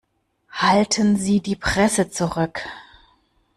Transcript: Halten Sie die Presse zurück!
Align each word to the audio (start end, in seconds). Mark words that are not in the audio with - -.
Halten 0.57 1.15
Sie 1.15 1.41
die 1.41 1.55
Presse 1.55 2.09
zurück! 2.09 2.63